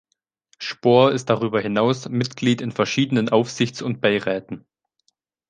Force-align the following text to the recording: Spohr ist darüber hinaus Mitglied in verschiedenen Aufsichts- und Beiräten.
Spohr 0.57 1.11
ist 1.11 1.29
darüber 1.29 1.61
hinaus 1.61 2.09
Mitglied 2.09 2.59
in 2.61 2.71
verschiedenen 2.71 3.29
Aufsichts- 3.29 3.83
und 3.83 4.01
Beiräten. 4.01 4.65